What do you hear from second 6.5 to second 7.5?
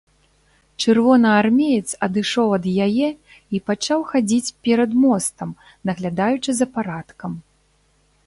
за парадкам.